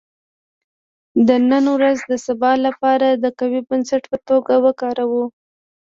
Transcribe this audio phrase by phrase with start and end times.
[1.27, 5.23] •د نن ورځ د سبا لپاره د قوي بنسټ په توګه وکاروه.